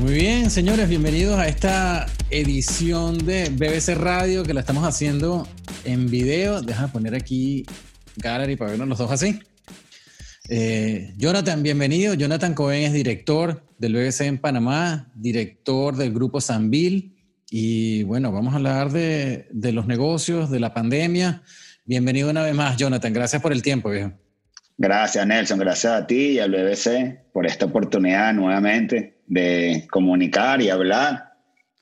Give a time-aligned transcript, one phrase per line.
[0.00, 5.46] Muy bien, señores, bienvenidos a esta edición de BBC Radio que la estamos haciendo
[5.84, 6.62] en video.
[6.62, 7.66] Deja poner aquí
[8.16, 9.40] gallery para vernos los dos así.
[10.48, 12.14] Eh, Jonathan, bienvenido.
[12.14, 17.14] Jonathan Cohen es director del BBC en Panamá, director del grupo Sanvil.
[17.50, 21.42] Y bueno, vamos a hablar de, de, los negocios, de la pandemia.
[21.84, 23.12] Bienvenido una vez más, Jonathan.
[23.12, 24.12] Gracias por el tiempo, viejo.
[24.78, 25.58] Gracias, Nelson.
[25.58, 31.30] Gracias a ti y al BBC por esta oportunidad nuevamente de comunicar y hablar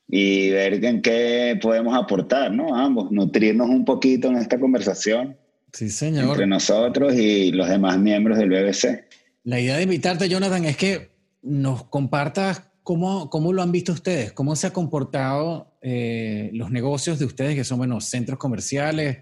[0.06, 2.76] y ver en qué podemos aportar, ¿no?
[2.76, 5.36] Ambos, nutrirnos un poquito en esta conversación.
[5.72, 6.28] Sí, señor.
[6.28, 9.04] Entre nosotros y los demás miembros del BBC.
[9.44, 11.10] La idea de invitarte, Jonathan, es que
[11.42, 17.18] nos compartas cómo, cómo lo han visto ustedes, cómo se han comportado eh, los negocios
[17.18, 19.18] de ustedes, que son, bueno, centros comerciales,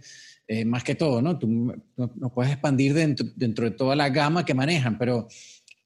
[0.49, 1.39] eh, más que todo, ¿no?
[1.39, 5.29] Tú nos puedes expandir dentro, dentro, de toda la gama que manejan, pero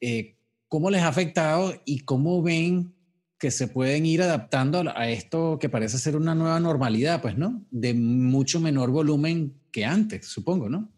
[0.01, 0.37] eh,
[0.71, 2.95] ¿Cómo les ha afectado y cómo ven
[3.41, 7.65] que se pueden ir adaptando a esto que parece ser una nueva normalidad, pues, ¿no?
[7.73, 10.89] De mucho menor volumen que antes, supongo, ¿no?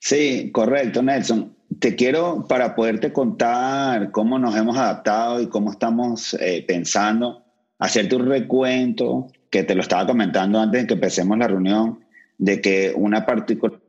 [0.00, 1.56] Sí, correcto, Nelson.
[1.78, 7.46] Te quiero, para poderte contar cómo nos hemos adaptado y cómo estamos eh, pensando,
[7.78, 12.04] hacerte un recuento que te lo estaba comentando antes de que empecemos la reunión,
[12.36, 13.80] de que una particular,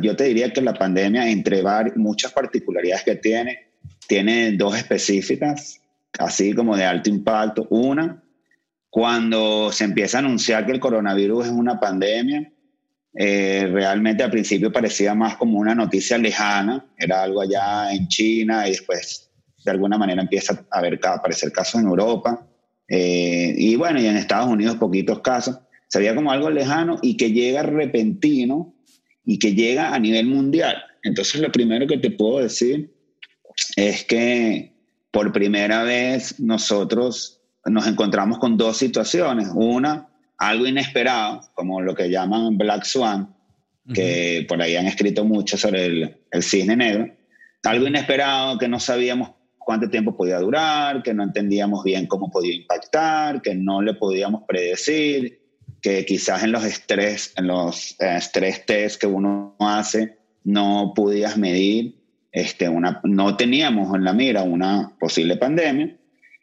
[0.00, 1.62] yo te diría que la pandemia, entre
[1.96, 3.71] muchas particularidades que tiene,
[4.12, 5.80] tiene dos específicas,
[6.18, 7.66] así como de alto impacto.
[7.70, 8.22] Una,
[8.90, 12.52] cuando se empieza a anunciar que el coronavirus es una pandemia,
[13.14, 18.68] eh, realmente al principio parecía más como una noticia lejana, era algo allá en China
[18.68, 19.30] y después
[19.64, 22.46] de alguna manera empieza a, haber, a aparecer casos en Europa.
[22.88, 25.58] Eh, y bueno, y en Estados Unidos poquitos casos.
[25.88, 28.74] Se veía como algo lejano y que llega repentino
[29.24, 30.76] y que llega a nivel mundial.
[31.02, 32.92] Entonces lo primero que te puedo decir
[33.76, 34.72] es que
[35.10, 39.48] por primera vez nosotros nos encontramos con dos situaciones.
[39.54, 40.08] Una,
[40.38, 43.34] algo inesperado, como lo que llaman Black Swan,
[43.92, 47.08] que por ahí han escrito mucho sobre el, el cisne negro.
[47.64, 52.54] Algo inesperado que no sabíamos cuánto tiempo podía durar, que no entendíamos bien cómo podía
[52.54, 55.40] impactar, que no le podíamos predecir,
[55.80, 61.36] que quizás en los estrés, en los eh, estrés test que uno hace no podías
[61.36, 62.01] medir
[62.32, 65.96] este, una, no teníamos en la mira una posible pandemia.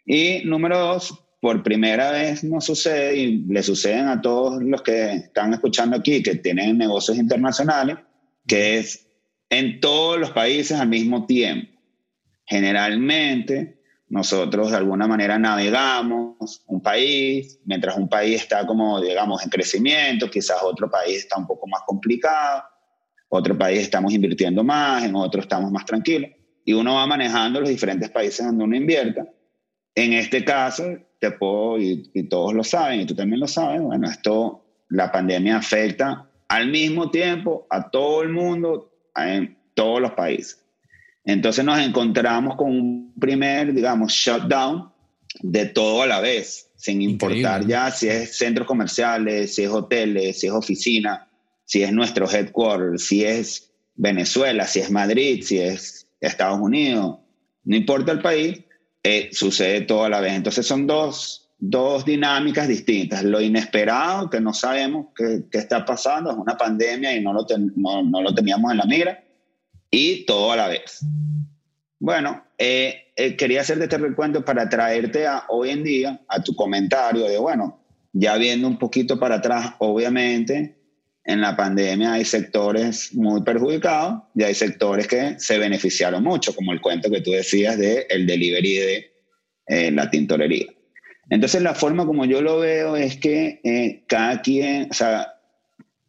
[0.05, 5.13] Y número dos, por primera vez nos sucede y le suceden a todos los que
[5.13, 7.97] están escuchando aquí que tienen negocios internacionales,
[8.47, 9.07] que es
[9.49, 11.71] en todos los países al mismo tiempo.
[12.45, 13.79] Generalmente
[14.09, 20.29] nosotros de alguna manera navegamos un país, mientras un país está como, digamos, en crecimiento,
[20.29, 22.63] quizás otro país está un poco más complicado
[23.29, 26.31] otro país estamos invirtiendo más, en otro estamos más tranquilos,
[26.65, 29.25] y uno va manejando los diferentes países donde uno invierta.
[29.95, 30.83] En este caso,
[31.19, 35.11] te puedo, y, y todos lo saben, y tú también lo sabes, bueno, esto, la
[35.11, 40.65] pandemia afecta al mismo tiempo a todo el mundo, en todos los países.
[41.23, 44.91] Entonces nos encontramos con un primer, digamos, shutdown
[45.41, 50.39] de todo a la vez, sin importar ya si es centros comerciales, si es hoteles,
[50.39, 51.28] si es oficina,
[51.69, 57.19] si es nuestro headquarter, si es Venezuela, si es Madrid, si es Estados Unidos,
[57.63, 58.63] no importa el país,
[59.03, 60.33] eh, sucede todo a la vez.
[60.33, 63.23] Entonces son dos, dos dinámicas distintas.
[63.23, 68.01] Lo inesperado, que no sabemos qué, está pasando, es una pandemia y no lo, no,
[68.01, 69.23] no, lo teníamos en la mira,
[69.91, 71.05] y todo a la vez.
[71.99, 76.55] Bueno, eh, eh, quería hacerte este recuento para traerte a hoy en día a tu
[76.55, 77.79] comentario de, bueno,
[78.11, 80.78] ya viendo un poquito para atrás, obviamente,
[81.23, 86.71] en la pandemia hay sectores muy perjudicados y hay sectores que se beneficiaron mucho, como
[86.71, 89.11] el cuento que tú decías de el delivery de
[89.67, 90.67] eh, la tintorería.
[91.29, 95.33] Entonces la forma como yo lo veo es que eh, cada quien, o sea,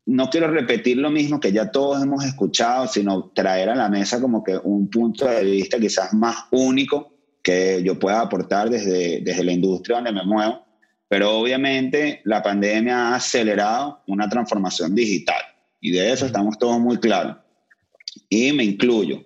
[0.07, 4.21] no quiero repetir lo mismo que ya todos hemos escuchado, sino traer a la mesa
[4.21, 9.45] como que un punto de vista quizás más único que yo pueda aportar desde, desde
[9.45, 10.70] la industria donde me muevo
[11.11, 15.43] pero obviamente la pandemia ha acelerado una transformación digital
[15.81, 17.37] y de eso estamos todos muy claros.
[18.29, 19.21] Y me incluyo,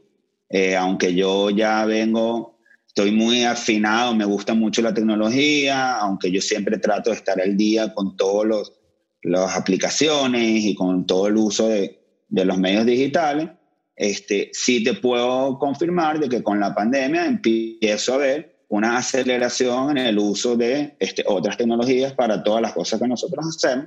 [0.48, 6.40] eh, aunque yo ya vengo, estoy muy afinado, me gusta mucho la tecnología, aunque yo
[6.40, 8.72] siempre trato de estar al día con todas
[9.20, 13.50] las aplicaciones y con todo el uso de, de los medios digitales,
[13.94, 19.98] este, sí te puedo confirmar de que con la pandemia empiezo a ver una aceleración
[19.98, 23.86] en el uso de este, otras tecnologías para todas las cosas que nosotros hacemos.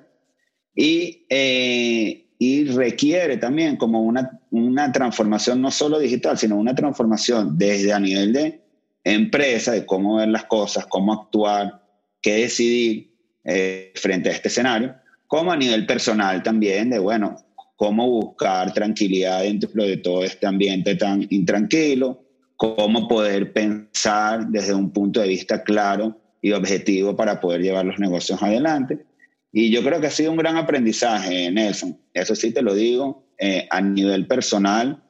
[0.75, 7.57] Y, eh, y requiere también como una, una, transformación no solo digital, sino una transformación
[7.57, 8.61] desde a nivel de
[9.03, 11.81] empresa, de cómo ver las cosas, cómo actuar,
[12.21, 14.95] qué decidir eh, frente a este escenario,
[15.25, 17.37] como a nivel personal también, de, bueno,
[17.75, 22.26] cómo buscar tranquilidad dentro de todo este ambiente tan intranquilo,
[22.57, 27.99] cómo poder pensar desde un punto de vista claro y objetivo para poder llevar los
[27.99, 29.05] negocios adelante.
[29.51, 31.97] Y yo creo que ha sido un gran aprendizaje, Nelson.
[32.13, 35.03] Eso sí te lo digo, eh, a nivel personal,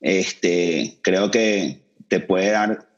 [0.00, 2.88] este, creo que te puede dar,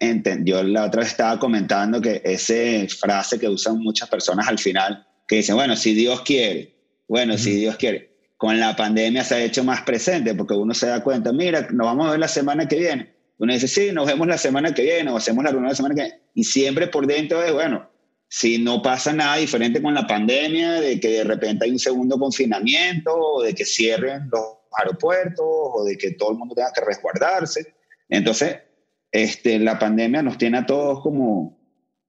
[0.45, 5.07] yo la otra vez estaba comentando que esa frase que usan muchas personas al final,
[5.29, 6.77] que dicen, bueno, si Dios quiere,
[7.09, 10.87] bueno, si Dios quiere, con la pandemia se ha hecho más presente porque uno se
[10.87, 13.12] da cuenta, mira, nos vamos a ver la semana que viene.
[13.43, 15.97] Uno dice, sí, nos vemos la semana que viene o hacemos la reunión la semana
[15.97, 16.21] que viene.
[16.33, 17.91] Y siempre por dentro es, bueno,
[18.29, 22.21] si no pasa nada diferente con la pandemia, de que de repente hay un segundo
[22.21, 24.45] confinamiento, o de que cierren los
[24.79, 27.75] aeropuertos, o de que todo el mundo tenga que resguardarse.
[28.09, 28.59] Entonces,
[29.11, 31.59] este, la pandemia nos tiene a todos como,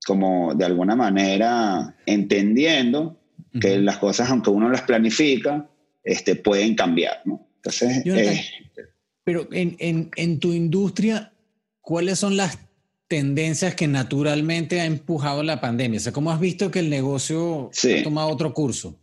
[0.06, 3.20] como de alguna manera entendiendo
[3.60, 5.68] que las cosas, aunque uno las planifica,
[6.04, 7.24] este, pueden cambiar.
[7.26, 7.44] ¿no?
[7.56, 8.40] Entonces, eh,
[9.24, 11.32] pero en, en, en tu industria,
[11.82, 12.60] ¿cuáles son las
[13.08, 16.00] tendencias que naturalmente ha empujado la pandemia?
[16.00, 18.98] O sea, ¿cómo has visto que el negocio ha tomado otro curso?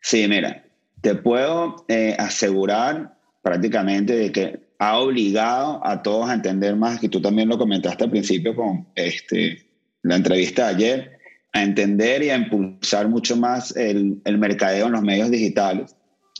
[0.00, 0.64] Sí, mira,
[1.00, 7.08] te puedo eh, asegurar prácticamente de que ha obligado a todos a entender más, y
[7.08, 9.62] tú también lo comentaste al principio con este,
[10.02, 11.18] la entrevista de ayer,
[11.52, 15.94] a entender y a impulsar mucho más el, el mercadeo en los medios digitales,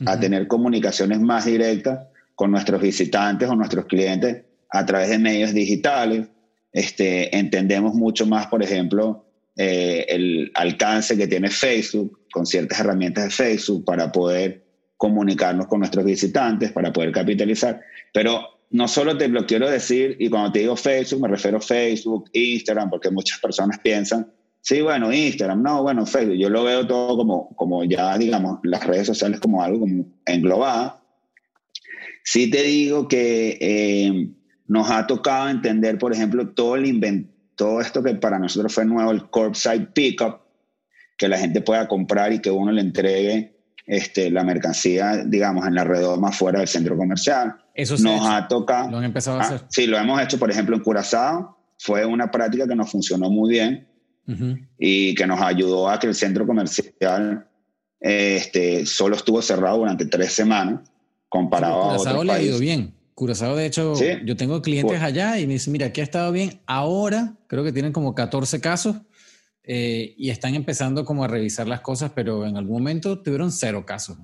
[0.05, 5.53] a tener comunicaciones más directas con nuestros visitantes o nuestros clientes a través de medios
[5.53, 6.27] digitales,
[6.71, 9.25] este, entendemos mucho más, por ejemplo,
[9.55, 14.65] eh, el alcance que tiene Facebook con ciertas herramientas de Facebook para poder
[14.97, 17.81] comunicarnos con nuestros visitantes, para poder capitalizar.
[18.11, 21.61] Pero no solo te lo quiero decir, y cuando te digo Facebook, me refiero a
[21.61, 24.31] Facebook, Instagram, porque muchas personas piensan,
[24.61, 26.37] sí, bueno, Instagram, no, bueno, Facebook.
[26.37, 31.02] Yo lo veo todo como, como ya, digamos, las redes sociales como algo como englobado.
[32.23, 33.57] Sí te digo que...
[33.59, 34.29] Eh,
[34.67, 39.11] nos ha tocado entender, por ejemplo, todo el todo esto que para nosotros fue nuevo,
[39.11, 40.41] el curbside pickup,
[41.17, 43.55] que la gente pueda comprar y que uno le entregue
[43.85, 47.55] este, la mercancía, digamos, en la redoma fuera del centro comercial.
[47.75, 48.89] Eso nos ha, tocado.
[48.89, 49.61] Lo han empezado a hacer.
[49.69, 51.57] Sí, lo hemos hecho, por ejemplo, en Curazao.
[51.77, 53.87] Fue una práctica que nos funcionó muy bien
[54.79, 57.45] y que nos ayudó a que el centro comercial
[57.99, 60.79] este, solo estuvo cerrado durante tres semanas
[61.33, 62.93] comparado a otros le ha ido bien.
[63.15, 66.61] Curazao, de hecho, yo tengo clientes allá y me dicen, mira, aquí ha estado bien.
[66.67, 68.97] Ahora creo que tienen como 14 casos
[69.63, 73.83] eh, y están empezando como a revisar las cosas, pero en algún momento tuvieron cero
[73.83, 74.19] casos.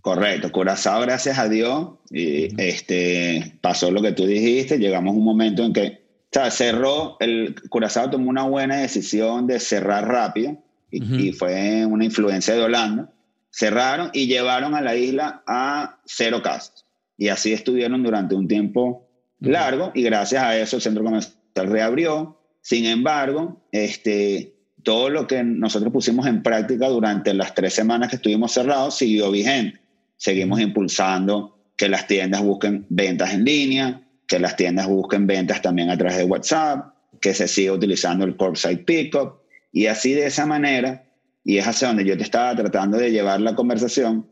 [0.00, 5.24] Correcto, Curazao, gracias a Dios, y este, pasó lo que tú dijiste, llegamos a un
[5.24, 10.56] momento en que o sea, cerró, el Curazao tomó una buena decisión de cerrar rápido
[10.92, 13.10] y, y fue una influencia de Holanda.
[13.56, 16.84] Cerraron y llevaron a la isla a cero casos.
[17.16, 19.08] Y así estuvieron durante un tiempo
[19.40, 22.38] largo y gracias a eso el centro comercial reabrió.
[22.60, 28.16] Sin embargo, este, todo lo que nosotros pusimos en práctica durante las tres semanas que
[28.16, 29.80] estuvimos cerrados siguió vigente.
[30.18, 35.88] Seguimos impulsando que las tiendas busquen ventas en línea, que las tiendas busquen ventas también
[35.88, 36.92] a través de WhatsApp,
[37.22, 39.40] que se siga utilizando el curbside pickup
[39.72, 41.05] y así de esa manera,
[41.46, 44.26] y es hacia donde yo te estaba tratando de llevar la conversación,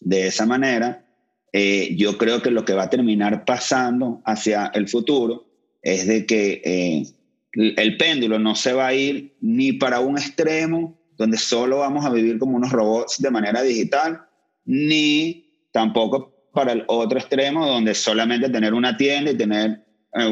[0.00, 1.06] de esa manera
[1.54, 5.46] eh, yo creo que lo que va a terminar pasando hacia el futuro
[5.80, 7.06] es de que eh,
[7.54, 12.10] el péndulo no se va a ir ni para un extremo donde solo vamos a
[12.10, 14.20] vivir como unos robots de manera digital,
[14.66, 19.82] ni tampoco para el otro extremo donde solamente tener una tienda y tener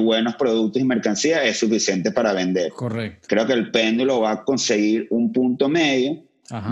[0.00, 2.70] buenos productos y mercancías es suficiente para vender.
[2.72, 3.26] Correcto.
[3.28, 6.22] Creo que el péndulo va a conseguir un punto medio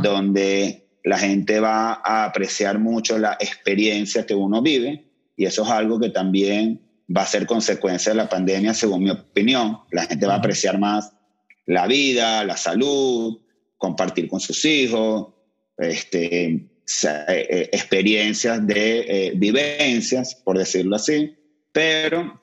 [0.02, 5.70] donde la gente va a apreciar mucho la experiencia que uno vive y eso es
[5.70, 6.80] algo que también
[7.16, 9.78] va a ser consecuencia de la pandemia, según mi opinión.
[9.90, 11.12] La gente va a apreciar más
[11.66, 13.40] la vida, la salud,
[13.78, 15.28] compartir con sus hijos,
[15.78, 16.68] este,
[17.04, 21.34] eh, experiencias de eh, vivencias, por decirlo así,
[21.72, 22.40] pero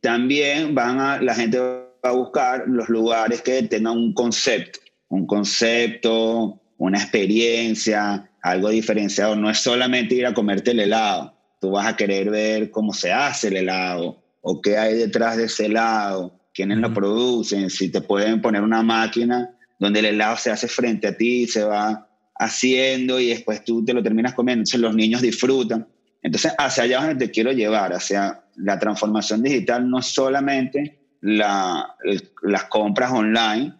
[0.00, 5.26] también van a, la gente va a buscar los lugares que tengan un concepto, un
[5.26, 9.36] concepto, una experiencia, algo diferenciado.
[9.36, 11.34] No es solamente ir a comerte el helado.
[11.60, 15.44] Tú vas a querer ver cómo se hace el helado o qué hay detrás de
[15.44, 20.50] ese helado, quiénes lo producen, si te pueden poner una máquina donde el helado se
[20.50, 24.60] hace frente a ti, se va haciendo y después tú te lo terminas comiendo.
[24.60, 25.86] Entonces los niños disfrutan.
[26.22, 31.96] Entonces, hacia allá donde te quiero llevar, hacia la transformación digital, no solamente la,
[32.42, 33.74] las compras online,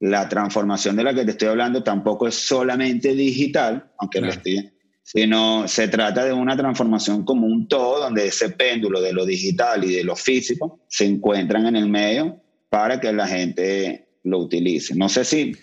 [0.00, 4.70] la transformación de la que te estoy hablando tampoco es solamente digital, aunque lo estoy,
[5.02, 9.82] sino se trata de una transformación como un todo, donde ese péndulo de lo digital
[9.84, 14.94] y de lo físico se encuentran en el medio para que la gente lo utilice.
[14.94, 15.56] No sé si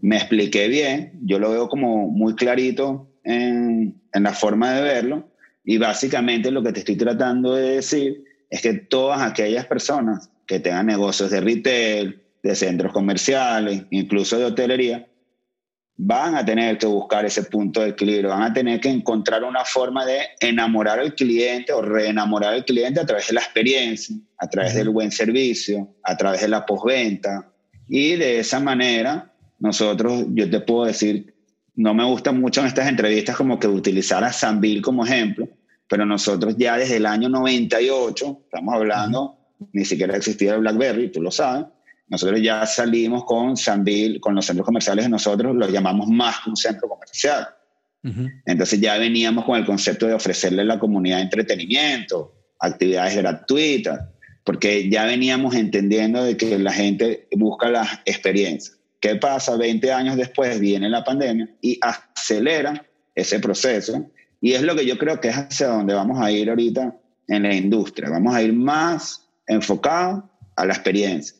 [0.00, 5.35] me expliqué bien, yo lo veo como muy clarito en, en la forma de verlo
[5.68, 10.60] y básicamente lo que te estoy tratando de decir es que todas aquellas personas que
[10.60, 15.08] tengan negocios de retail, de centros comerciales, incluso de hotelería,
[15.96, 19.64] van a tener que buscar ese punto de equilibrio, van a tener que encontrar una
[19.64, 24.48] forma de enamorar al cliente o reenamorar al cliente a través de la experiencia, a
[24.48, 27.52] través del buen servicio, a través de la postventa.
[27.88, 31.34] Y de esa manera, nosotros, yo te puedo decir,
[31.76, 35.48] no me gusta mucho en estas entrevistas como que utilizar a Sanville como ejemplo,
[35.88, 39.38] pero nosotros ya desde el año 98, estamos hablando,
[39.72, 41.66] ni siquiera existía el BlackBerry, tú lo sabes,
[42.08, 46.50] nosotros ya salimos con Sanville, con los centros comerciales de nosotros, los llamamos más que
[46.50, 47.48] un centro comercial.
[48.46, 54.00] Entonces ya veníamos con el concepto de ofrecerle a la comunidad entretenimiento, actividades gratuitas,
[54.44, 58.78] porque ya veníamos entendiendo de que la gente busca las experiencias.
[59.06, 59.56] ¿Qué pasa?
[59.56, 62.84] 20 años después viene la pandemia y acelera
[63.14, 64.10] ese proceso.
[64.40, 66.92] Y es lo que yo creo que es hacia donde vamos a ir ahorita
[67.28, 68.10] en la industria.
[68.10, 71.36] Vamos a ir más enfocado a la experiencia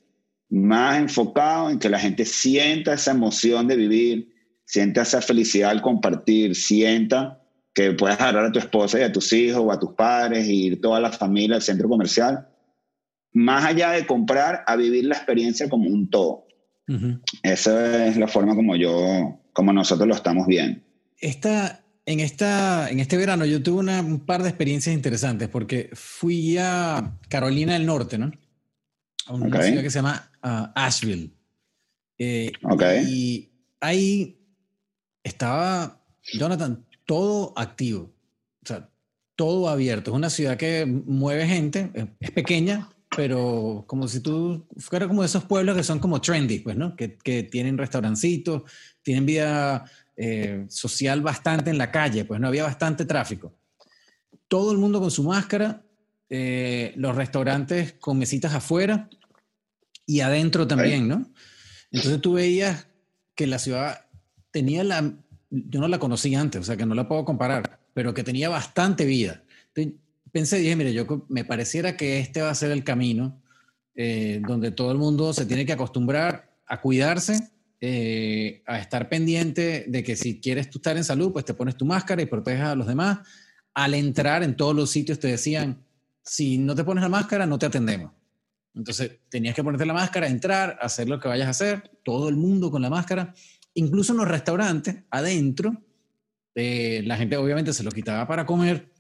[0.49, 4.33] más enfocado en que la gente sienta esa emoción de vivir,
[4.65, 7.43] sienta esa felicidad al compartir, sienta
[7.75, 10.67] que puedes agarrar a tu esposa y a tus hijos o a tus padres y
[10.67, 12.49] ir toda la familia al centro comercial,
[13.33, 16.46] más allá de comprar, a vivir la experiencia como un todo.
[17.43, 20.81] Esa es la forma como yo, como nosotros lo estamos viendo.
[21.19, 26.57] Esta, en, esta, en este verano yo tuve un par de experiencias interesantes porque fui
[26.59, 28.33] a Carolina del Norte, ¿no?
[29.27, 31.33] A una ciudad que se llama Asheville.
[32.19, 32.53] Eh,
[33.07, 33.51] y
[33.81, 34.39] ahí
[35.25, 38.15] estaba, Jonathan, todo activo,
[38.63, 38.89] o sea,
[39.35, 40.13] todo abierto.
[40.13, 41.91] Es una ciudad que mueve gente,
[42.21, 46.59] es pequeña, pero como si tú fuera como de esos pueblos que son como trendy,
[46.59, 46.95] pues, ¿no?
[46.95, 48.63] Que, que tienen restaurancitos,
[49.03, 53.55] tienen vida eh, social bastante en la calle, pues no había bastante tráfico.
[54.49, 55.83] Todo el mundo con su máscara,
[56.29, 59.09] eh, los restaurantes con mesitas afuera,
[60.07, 61.31] y adentro también, ¿no?
[61.91, 62.87] Entonces tú veías
[63.35, 64.07] que la ciudad
[64.51, 65.15] tenía la,
[65.51, 68.49] yo no la conocía antes, o sea que no la puedo comparar, pero que tenía
[68.49, 69.43] bastante vida.
[69.75, 70.01] Entonces,
[70.37, 73.41] pensé, dije, mire, yo me pareciera que este va a ser el camino
[73.95, 79.87] eh, donde todo el mundo se tiene que acostumbrar a cuidarse, eh, a estar pendiente
[79.89, 82.65] de que si quieres tú estar en salud, pues te pones tu máscara y proteges
[82.65, 83.21] a los demás.
[83.73, 85.83] Al entrar en todos los sitios te decían,
[86.23, 88.13] si no te pones la máscara, no te atendemos.
[88.75, 92.37] Entonces tenías que ponerte la máscara, entrar, hacer lo que vayas a hacer, todo el
[92.37, 93.33] mundo con la máscara,
[93.73, 95.83] incluso en los restaurantes, adentro,
[96.55, 98.96] eh, la gente obviamente se lo quitaba para comer,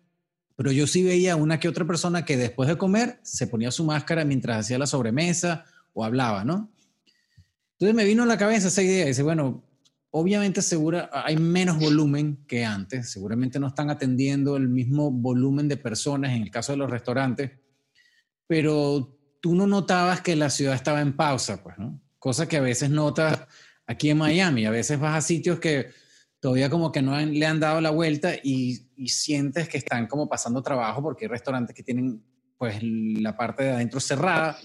[0.57, 3.85] pero yo sí veía una que otra persona que después de comer se ponía su
[3.85, 6.71] máscara mientras hacía la sobremesa o hablaba, ¿no?
[7.73, 9.63] Entonces me vino a la cabeza esa idea, dice, bueno,
[10.11, 15.77] obviamente segura, hay menos volumen que antes, seguramente no están atendiendo el mismo volumen de
[15.77, 17.51] personas en el caso de los restaurantes,
[18.47, 22.01] pero tú no notabas que la ciudad estaba en pausa, pues, ¿no?
[22.19, 23.47] Cosa que a veces notas
[23.87, 24.67] aquí en Miami.
[24.67, 25.91] A veces vas a sitios que
[26.47, 30.63] todavía como que no le han dado la vuelta y, sientes que están como pasando
[30.63, 32.23] trabajo porque hay restaurantes que tienen
[32.57, 34.57] pues la parte de adentro cerrada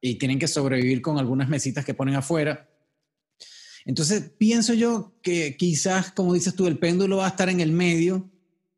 [0.00, 2.70] y tienen que sobrevivir con algunas mesitas que ponen afuera.
[3.84, 7.70] Entonces pienso yo que quizás, como dices tú, el péndulo va a estar en el
[7.70, 8.30] medio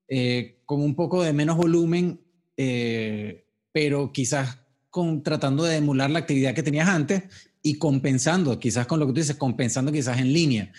[0.08, 2.20] eh, con un poco de menos volumen,
[2.56, 4.58] eh, pero quizás
[5.22, 7.22] tratando de emular la actividad que tenías antes
[7.62, 10.72] y compensando, quizás con lo que tú dices, compensando quizás en línea.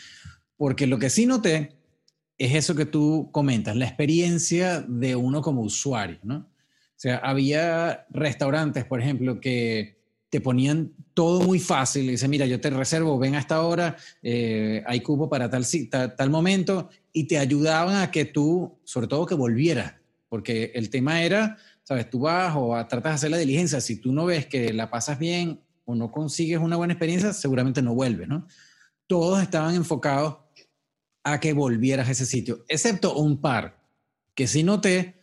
[0.59, 1.77] Porque lo que sí noté
[2.37, 6.35] es eso que tú comentas, la experiencia de uno como usuario, ¿no?
[6.35, 9.97] O sea, había restaurantes, por ejemplo, que
[10.29, 12.03] te ponían todo muy fácil.
[12.03, 15.65] Y dice, mira, yo te reservo, ven a esta hora, eh, hay cupo para tal,
[15.89, 19.95] tal, tal momento, y te ayudaban a que tú, sobre todo que volvieras,
[20.27, 21.57] porque el tema era
[21.89, 22.07] ¿sabes?
[22.07, 25.17] Tú vas o tratas de hacer la diligencia, si tú no ves que la pasas
[25.17, 28.45] bien o no consigues una buena experiencia, seguramente no vuelves, ¿no?
[29.07, 30.37] Todos estaban enfocados
[31.23, 33.79] a que volvieras a ese sitio, excepto un par
[34.35, 35.15] que sí noté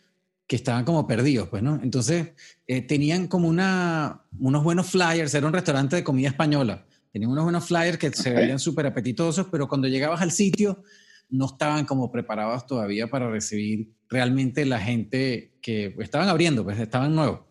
[0.47, 1.79] que estaban como perdidos, pues, ¿no?
[1.83, 2.29] Entonces,
[2.67, 7.43] eh, tenían como una, unos buenos flyers, era un restaurante de comida española, tenían unos
[7.43, 10.83] buenos flyers que se veían súper apetitosos, pero cuando llegabas al sitio
[11.29, 17.13] no estaban como preparados todavía para recibir realmente la gente que estaban abriendo, pues estaban
[17.13, 17.41] nuevos.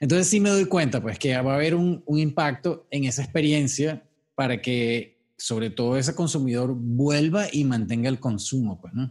[0.00, 3.22] Entonces sí me doy cuenta, pues, que va a haber un, un impacto en esa
[3.22, 4.02] experiencia
[4.34, 9.10] para que sobre todo ese consumidor vuelva y mantenga el consumo, pues, ¿no?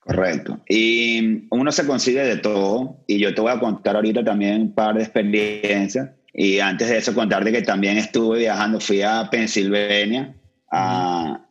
[0.00, 0.60] Correcto.
[0.68, 4.74] Y uno se consigue de todo, y yo te voy a contar ahorita también un
[4.74, 6.10] par de experiencias.
[6.34, 10.34] Y antes de eso, contarte que también estuve viajando, fui a Pensilvania,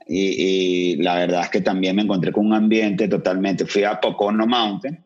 [0.07, 3.65] y, la verdad es que también me encontré con un ambiente totalmente.
[3.65, 4.99] Fui a Pocono Mountain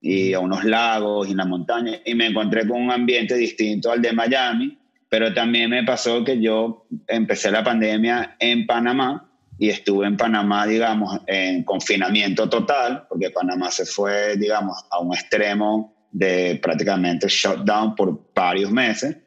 [0.00, 4.00] y a unos lagos y una montaña, y me encontré con un ambiente distinto al
[4.00, 4.78] de Miami,
[5.12, 10.66] pero también me pasó que yo empecé la pandemia en Panamá y estuve en Panamá,
[10.66, 17.94] digamos, en confinamiento total, porque Panamá se fue, digamos, a un extremo de prácticamente shutdown
[17.94, 19.18] por varios meses.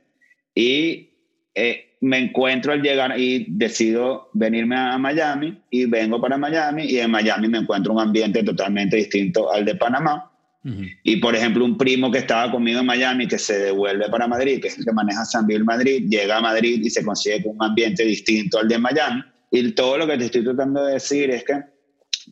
[0.55, 1.11] Y
[1.53, 6.97] eh, me encuentro al llegar y decido venirme a Miami y vengo para Miami y
[6.97, 10.34] en Miami me encuentro un ambiente totalmente distinto al de Panamá.
[11.03, 14.59] Y por ejemplo, un primo que estaba conmigo en Miami que se devuelve para Madrid,
[14.59, 17.61] que es el que maneja San Bill Madrid, llega a Madrid y se consigue un
[17.63, 21.43] ambiente distinto al de Miami y todo lo que te estoy tratando de decir es
[21.43, 21.63] que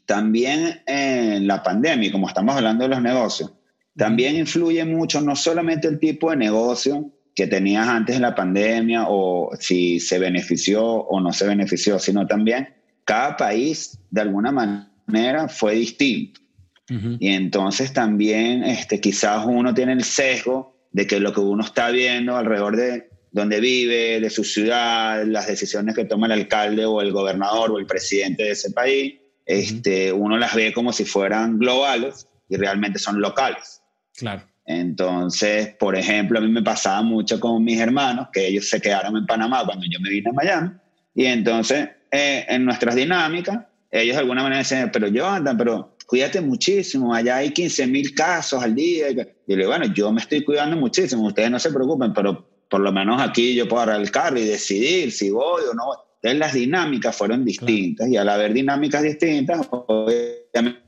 [0.05, 3.53] también en la pandemia, como estamos hablando de los negocios,
[3.95, 9.05] también influye mucho no solamente el tipo de negocio que tenías antes de la pandemia
[9.07, 12.69] o si se benefició o no se benefició, sino también
[13.05, 16.41] cada país de alguna manera fue distinto.
[16.89, 21.89] Y entonces también este, quizás uno tiene el sesgo de que lo que uno está
[21.89, 27.01] viendo alrededor de donde vive, de su ciudad, las decisiones que toma el alcalde o
[27.01, 31.57] el gobernador o el presidente de ese país, este, uno las ve como si fueran
[31.57, 33.81] globales y realmente son locales.
[34.15, 34.43] Claro.
[34.65, 39.17] Entonces, por ejemplo, a mí me pasaba mucho con mis hermanos, que ellos se quedaron
[39.17, 40.69] en Panamá cuando yo me vine a Miami,
[41.15, 45.92] y entonces eh, en nuestras dinámicas, ellos de alguna manera decían, pero yo anda, pero
[46.13, 49.09] cuídate muchísimo, allá hay 15 mil casos al día.
[49.09, 52.47] Y yo le digo, bueno, yo me estoy cuidando muchísimo, ustedes no se preocupen, pero
[52.69, 55.85] por lo menos aquí yo puedo agarrar el carro y decidir si voy o no.
[56.17, 60.83] Entonces las dinámicas fueron distintas y al haber dinámicas distintas, obviamente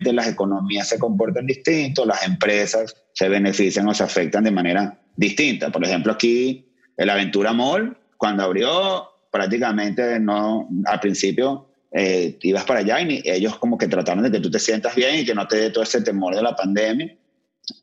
[0.00, 5.70] las economías se comportan distintos, las empresas se benefician o se afectan de manera distinta.
[5.70, 12.80] Por ejemplo, aquí el Aventura Mall, cuando abrió, prácticamente no, al principio eh, ibas para
[12.80, 15.46] allá y ellos como que trataron de que tú te sientas bien y que no
[15.48, 17.16] te dé todo ese temor de la pandemia.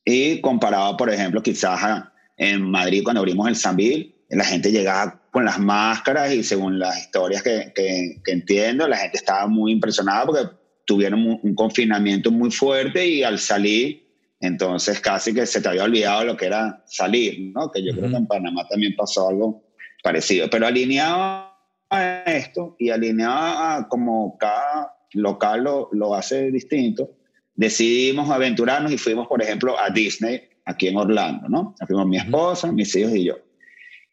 [0.06, 5.22] Y comparado, por ejemplo, quizás a, en Madrid cuando abrimos el Sambil, la gente llegaba
[5.32, 10.26] con las máscaras y según las historias que, que, entiendo, la gente estaba muy impresionada
[10.26, 10.50] porque
[10.86, 14.06] tuvieron un, confinamiento muy fuerte y al salir,
[14.40, 17.72] entonces casi que se te había olvidado lo que era salir, ¿no?
[17.72, 19.64] Que yo creo que en Panamá también pasó algo
[20.02, 20.50] parecido.
[20.50, 21.47] Pero alineado
[21.90, 27.12] a esto y alineado a como cada local lo, lo hace distinto,
[27.56, 31.76] decidimos aventurarnos y fuimos, por ejemplo, a Disney aquí en Orlando, ¿no?
[31.86, 33.38] Fuimos mi esposa, mis hijos y yo.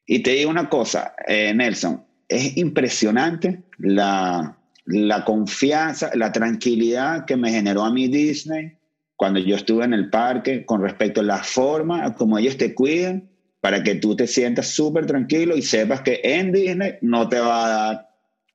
[0.07, 7.37] Y te digo una cosa, eh, Nelson, es impresionante la, la confianza, la tranquilidad que
[7.37, 8.77] me generó a mí Disney
[9.17, 13.31] cuando yo estuve en el parque con respecto a la forma como ellos te cuidan
[13.65, 17.65] para que tú te sientas súper tranquilo y sepas que en Disney no te va
[17.65, 18.11] a dar,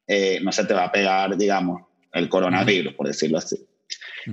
[0.06, 1.82] eh, no se te va a pegar, digamos,
[2.14, 3.58] el coronavirus, por decirlo así.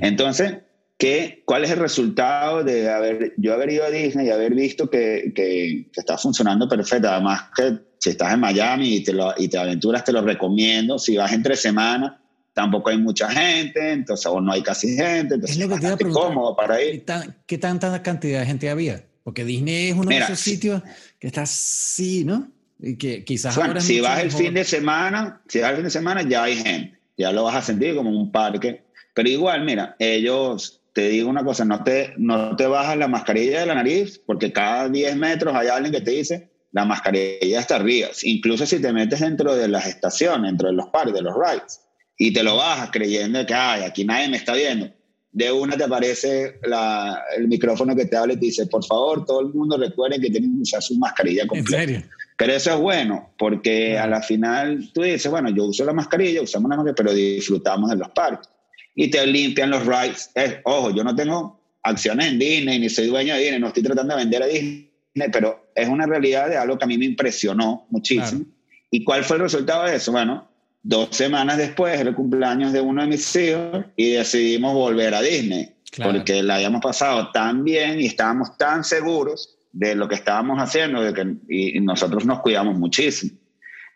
[0.03, 0.59] Entonces,
[0.99, 4.91] ¿Qué, ¿Cuál es el resultado de haber, yo haber ido a Disney y haber visto
[4.91, 7.09] que, que, está funcionando perfecto?
[7.09, 10.99] Además que si estás en Miami y te, lo, y te aventuras, te lo recomiendo.
[10.99, 12.13] Si vas entre semanas,
[12.53, 16.55] tampoco hay mucha gente, entonces o no hay casi gente, entonces es, lo que cómodo
[16.55, 17.03] para ir.
[17.47, 19.03] ¿Qué, tanta cantidad de gente había?
[19.27, 20.85] Porque Disney es uno de esos sitios
[21.19, 22.49] que está así, ¿no?
[22.79, 25.91] Y que quizás bueno, si vas el fin de semana, si vas el fin de
[25.91, 28.85] semana ya hay gente, ya lo vas a sentir como un parque.
[29.15, 33.59] Pero igual, mira, ellos te digo una cosa, no te, no te bajas la mascarilla
[33.59, 37.75] de la nariz, porque cada 10 metros hay alguien que te dice, la mascarilla está
[37.75, 38.11] arriba.
[38.23, 41.81] Incluso si te metes dentro de las estaciones, dentro de los parques, de los rides,
[42.17, 44.89] y te lo bajas creyendo que, ay, aquí nadie me está viendo.
[45.37, 49.27] De una te aparece la, el micrófono que te habla y te dice, por favor,
[49.27, 51.83] todo el mundo recuerde que tienen que usar su mascarilla completa.
[51.83, 52.09] ¿En serio?
[52.39, 56.41] Pero eso es bueno, porque a la final tú dices, bueno, yo uso la mascarilla,
[56.41, 58.49] usamos la mascarilla, pero disfrutamos de los parques
[58.95, 60.31] y te limpian los rights.
[60.65, 64.17] ojo, yo no tengo acciones en Disney, ni soy dueño de Disney, no estoy tratando
[64.17, 64.91] de vender a Disney,
[65.31, 68.47] pero es una realidad de algo que a mí me impresionó muchísimo.
[68.91, 70.13] ¿Y cuál fue el resultado de eso?
[70.13, 70.49] Bueno,
[70.87, 75.21] dos semanas después era el cumpleaños de uno de mis hijos y decidimos volver a
[75.21, 80.61] Disney, porque la habíamos pasado tan bien y estábamos tan seguros de lo que estábamos
[80.61, 83.37] haciendo de que, y nosotros nos cuidamos muchísimo.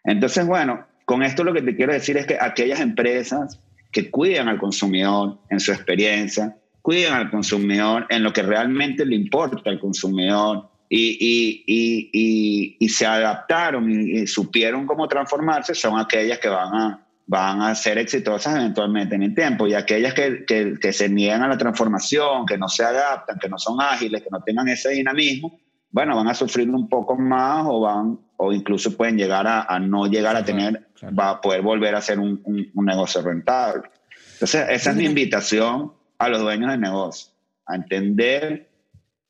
[0.02, 3.60] Entonces, bueno, con esto lo que te quiero decir es que aquellas empresas
[3.92, 9.14] que cuiden al consumidor en su experiencia, cuiden al consumidor en lo que realmente le
[9.14, 16.40] importa al consumidor y, y, y, y se adaptaron y, supieron cómo transformarse son aquellas
[16.40, 19.68] que van a, van a ser exitosas eventualmente en el tiempo.
[19.68, 23.48] Y aquellas que, que, que se niegan a la transformación, que no se adaptan, que
[23.48, 25.60] no son ágiles, que no tengan ese dinamismo,
[25.92, 30.06] bueno, van a sufrir un poco más o van o incluso pueden llegar a, no
[30.06, 33.90] llegar a tener, va a poder volver a ser un, un, negocio rentable.
[34.32, 37.32] Entonces, esa es mi invitación a los dueños de negocio,
[37.66, 38.70] a entender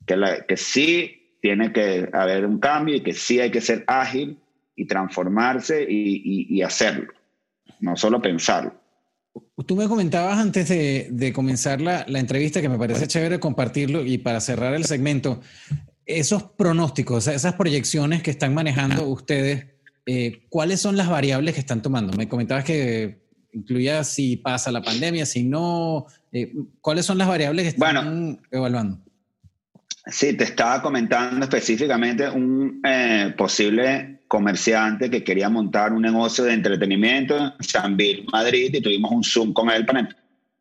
[0.07, 3.85] que, la, que sí tiene que haber un cambio y que sí hay que ser
[3.87, 4.38] ágil
[4.76, 7.12] y transformarse y, y, hacerlo,
[7.81, 8.74] no solo pensarlo.
[9.66, 14.05] Tú me comentabas antes de, de comenzar la, la, entrevista que me parece chévere compartirlo
[14.05, 15.40] y para cerrar el segmento,
[16.07, 19.66] esos pronósticos, esas proyecciones que están manejando ustedes,
[20.07, 22.16] eh, ¿cuáles son las variables que están tomando?
[22.16, 23.20] Me comentabas que
[23.53, 29.00] incluía si pasa la pandemia, si no, eh, ¿cuáles son las variables que están evaluando?
[30.11, 36.55] Sí, te estaba comentando específicamente un eh, posible comerciante que quería montar un negocio de
[36.55, 40.09] entretenimiento en Sanville, Madrid, y tuvimos un Zoom con él para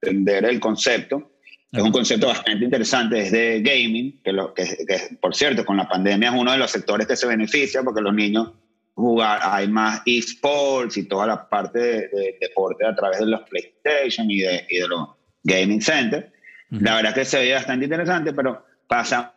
[0.01, 1.31] entender el concepto.
[1.71, 4.65] Es un concepto bastante interesante, es de gaming, que, lo, que,
[5.21, 8.13] por cierto, con la pandemia es uno de los sectores que se beneficia porque los
[8.13, 8.51] niños
[8.95, 14.29] jugar, hay más esports y toda la parte de, deporte a través de los PlayStation
[14.29, 15.09] y de, y de los
[15.43, 16.25] gaming centers.
[16.69, 19.31] La verdad que se veía bastante interesante, pero pasamos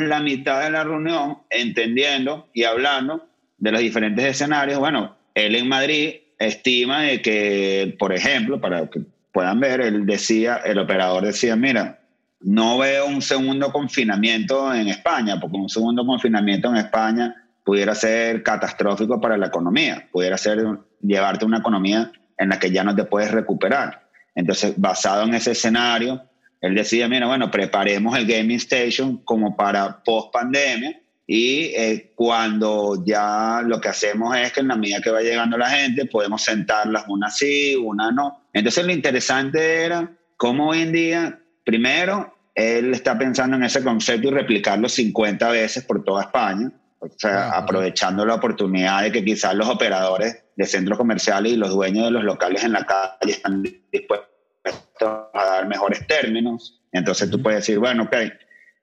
[0.00, 3.26] la mitad de la reunión entendiendo y hablando
[3.58, 4.78] de los diferentes escenarios.
[4.78, 9.00] Bueno, él en Madrid estima que, por ejemplo, para que
[9.32, 12.00] puedan ver, él decía, el operador decía, mira,
[12.40, 18.42] no veo un segundo confinamiento en España, porque un segundo confinamiento en España pudiera ser
[18.44, 20.64] catastrófico para la economía, pudiera ser
[21.02, 24.08] llevarte una economía en la que ya no te puedes recuperar.
[24.34, 26.29] Entonces, basado en ese escenario,
[26.60, 33.02] él decía, mira, bueno, preparemos el gaming station como para post pandemia y eh, cuando
[33.04, 36.42] ya lo que hacemos es que en la medida que va llegando la gente, podemos
[36.42, 38.48] sentarlas una sí, una no.
[38.52, 44.28] Entonces lo interesante era cómo hoy en día, primero, él está pensando en ese concepto
[44.28, 46.72] y replicarlo 50 veces por toda España.
[46.98, 51.70] O sea, aprovechando la oportunidad de que quizás los operadores de centros comerciales y los
[51.70, 54.30] dueños de los locales en la calle están dispuestos
[55.02, 56.80] a dar mejores términos.
[56.92, 58.16] Entonces tú puedes decir, bueno, ok,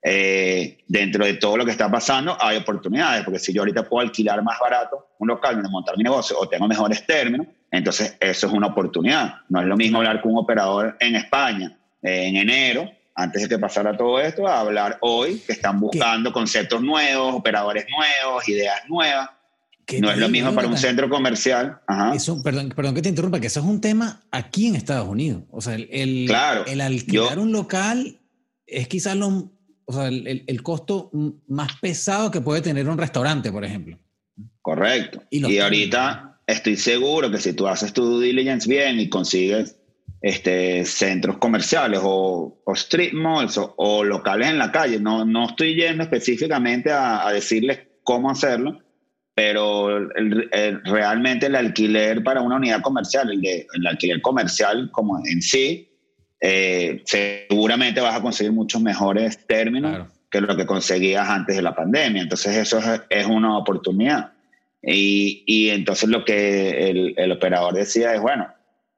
[0.04, 4.02] eh, dentro de todo lo que está pasando hay oportunidades, porque si yo ahorita puedo
[4.06, 8.48] alquilar más barato un local donde montar mi negocio o tengo mejores términos, entonces eso
[8.48, 9.42] es una oportunidad.
[9.50, 13.60] No es lo mismo hablar con un operador en España en enero, antes de que
[13.60, 19.30] pasara todo esto, a hablar hoy, que están buscando conceptos nuevos, operadores nuevos, ideas nuevas.
[20.02, 21.80] No es lo mismo para un centro comercial.
[22.14, 25.44] Eso, perdón, perdón que te interrumpa, que eso es un tema aquí en Estados Unidos.
[25.50, 28.20] O sea, el, claro, el alquilar un local
[28.66, 29.50] es quizás lo,
[29.86, 31.10] o sea, el, el, costo
[31.48, 33.98] más pesado que puede tener un restaurante, por ejemplo.
[34.62, 35.24] Correcto.
[35.30, 39.78] Y, ahorita estoy seguro que si tú haces tu due diligence bien y consigues
[40.22, 45.76] este, centros comerciales o, o street malls o, locales en la calle, no, no estoy
[45.76, 48.82] yendo específicamente a, a decirles cómo hacerlo,
[49.38, 50.10] pero
[50.84, 55.88] realmente el alquiler para una unidad comercial, el, de, el alquiler comercial como en sí,
[56.42, 61.76] eh, seguramente vas a conseguir muchos mejores términos que lo que conseguías antes de la
[61.76, 62.24] pandemia.
[62.24, 62.80] Entonces eso
[63.12, 64.34] es, una oportunidad.
[64.82, 68.48] Y, y, entonces lo que el, el, operador decía es, bueno,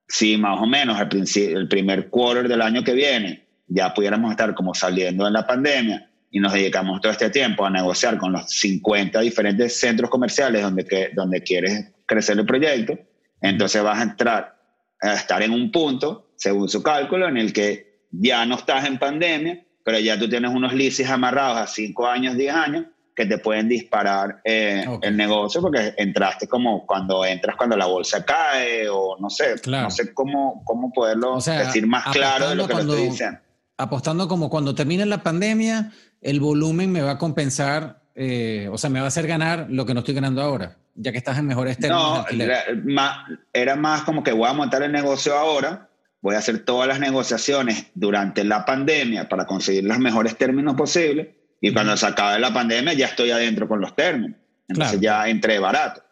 [0.07, 4.55] si más o menos al el primer quarter del año que viene ya pudiéramos estar
[4.55, 8.49] como saliendo de la pandemia y nos dedicamos todo este tiempo a negociar con los
[8.49, 12.97] 50 diferentes centros comerciales donde, que, donde quieres crecer el proyecto,
[13.41, 14.59] entonces vas a entrar
[15.01, 18.97] a estar en un punto según su cálculo, en el que ya no estás en
[18.97, 23.37] pandemia, pero ya tú tienes unos lisis amarrados a 5 años, 10 años, que te
[23.37, 29.17] pueden disparar eh, el negocio porque entraste como cuando entras cuando la bolsa cae o
[29.19, 33.03] no sé, no sé cómo, cómo poderlo decir más claro de lo que lo estoy
[33.09, 33.39] diciendo.
[33.79, 38.89] Apostando como cuando termine la pandemia, el volumen me va a compensar, eh, o sea,
[38.89, 41.47] me va a hacer ganar lo que no estoy ganando ahora, ya que estás en
[41.47, 42.25] mejores términos.
[42.31, 43.17] No, era más,
[43.53, 45.89] era más como que voy a montar el negocio ahora
[46.21, 51.29] voy a hacer todas las negociaciones durante la pandemia para conseguir los mejores términos posibles
[51.61, 54.37] y cuando se acabe la pandemia ya estoy adentro con los términos.
[54.67, 56.03] Entonces ya entré barato,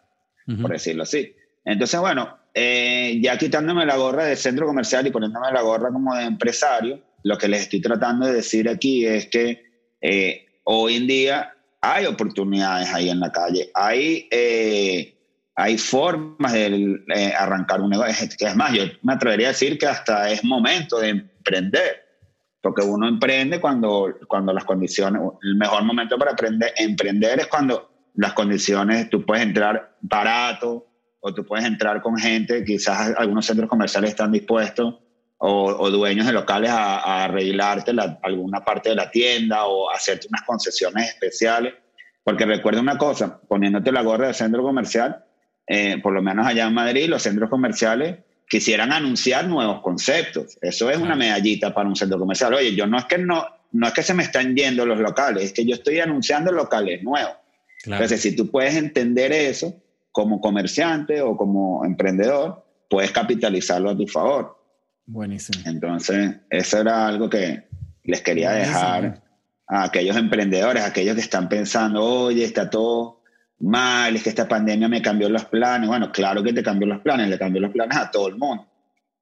[0.60, 1.34] por decirlo así.
[1.64, 6.14] Entonces, bueno, eh, ya quitándome la gorra de centro comercial y poniéndome la gorra como
[6.14, 9.62] de empresario, lo que les estoy tratando de decir aquí es que
[10.00, 13.70] eh, hoy en día hay oportunidades ahí en la calle.
[13.74, 15.16] Hay, eh,
[15.54, 18.28] hay formas de eh, arrancar un negocio.
[18.38, 22.04] Es más, yo me atrevería a decir que hasta es momento de emprender,
[22.62, 27.90] porque uno emprende cuando, cuando las condiciones, el mejor momento para aprender, emprender es cuando
[28.14, 30.86] las condiciones, tú puedes entrar barato
[31.20, 34.96] o tú puedes entrar con gente, quizás algunos centros comerciales están dispuestos
[35.38, 40.42] o, dueños de locales a, a arreglarte alguna parte de la tienda o hacerte unas
[40.42, 41.74] concesiones especiales.
[42.24, 45.24] Porque recuerda una cosa, poniéndote la gorra del centro comercial,
[45.66, 50.58] eh, por lo menos allá en Madrid, los centros comerciales quisieran anunciar nuevos conceptos.
[50.60, 52.54] Eso es una medallita para un centro comercial.
[52.54, 55.44] Oye, yo no es que no, no es que se me están yendo los locales,
[55.44, 57.34] es que yo estoy anunciando locales nuevos.
[57.84, 59.74] Entonces, si tú puedes entender eso
[60.10, 64.57] como comerciante o como emprendedor, puedes capitalizarlo a tu favor.
[65.08, 65.62] Buenísimo.
[65.64, 67.66] Entonces, eso era algo que
[68.04, 69.22] les quería dejar
[69.66, 73.22] a aquellos emprendedores, a aquellos que están pensando, oye, está todo
[73.58, 75.88] mal, es que esta pandemia me cambió los planes.
[75.88, 78.66] Bueno, claro que te cambió los planes, le cambió los planes a todo el mundo.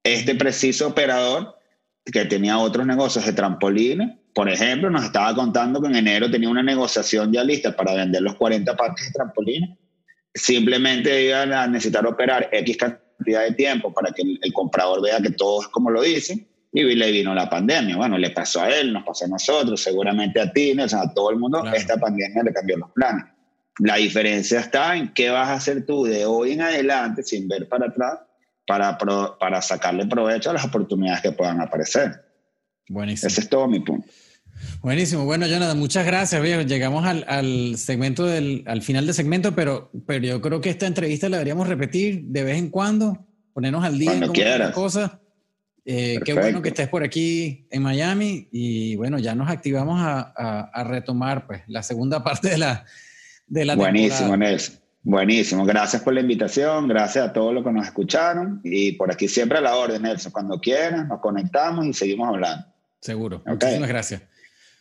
[0.03, 1.57] Este preciso operador
[2.05, 6.49] que tenía otros negocios de trampolines, por ejemplo, nos estaba contando que en enero tenía
[6.49, 9.79] una negociación ya lista para vender los 40 parques de trampolines.
[10.35, 15.31] Simplemente iban a necesitar operar X cantidad de tiempo para que el, comprador vea que
[15.31, 17.97] todo es como lo dicen y le vino la pandemia.
[17.97, 21.15] Bueno, le pasó a él, nos pasó a nosotros, seguramente a ti, o sea, a
[21.15, 23.25] todo el mundo, esta pandemia le cambió los planes.
[23.79, 27.69] La diferencia está en qué vas a hacer tú de hoy en adelante, sin ver
[27.69, 28.21] para atrás,
[28.67, 28.99] para,
[29.39, 32.25] para sacarle provecho a las oportunidades que puedan aparecer.
[32.89, 33.29] Buenísimo.
[33.29, 34.09] Ese es todo mi punto.
[34.81, 35.25] Buenísimo.
[35.25, 36.43] Bueno, Jonathan, muchas gracias.
[36.67, 40.87] Llegamos al, al, segmento del, al final del segmento, pero, pero yo creo que esta
[40.87, 44.73] entrevista la deberíamos repetir de vez en cuando, ponernos al día Cuando quieras.
[44.73, 45.13] cosas.
[45.85, 50.33] Eh, qué bueno que estés por aquí en Miami y bueno, ya nos activamos a,
[50.37, 52.85] a, a retomar pues, la segunda parte de la,
[53.77, 54.77] Buenísimo, Nelson.
[55.05, 55.65] Buenísimo.
[55.65, 56.89] Gracias por la invitación.
[56.89, 58.61] Gracias a todos los que nos escucharon.
[58.65, 60.33] Y por aquí siempre a la orden, Nelson.
[60.33, 62.67] Cuando quieran, nos conectamos y seguimos hablando.
[63.01, 63.41] Seguro.
[63.47, 64.23] Muchísimas gracias.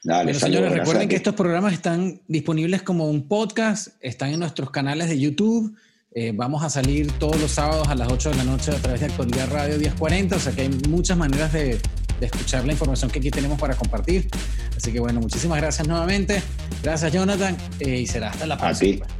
[0.05, 5.09] Dale, señores, recuerden que estos programas están disponibles como un podcast, están en nuestros canales
[5.09, 5.75] de YouTube.
[6.13, 8.99] Eh, vamos a salir todos los sábados a las 8 de la noche a través
[8.99, 11.79] de Actualidad Radio 1040, o sea que hay muchas maneras de,
[12.19, 14.29] de escuchar la información que aquí tenemos para compartir.
[14.77, 16.39] Así que bueno, muchísimas gracias nuevamente.
[16.83, 19.05] Gracias Jonathan eh, y será hasta la próxima.
[19.05, 19.13] A ti.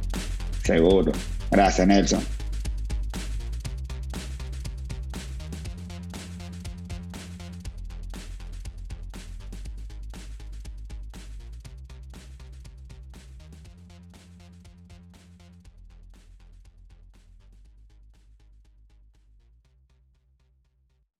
[0.62, 1.10] Seguro.
[1.50, 2.35] Gracias Nelson.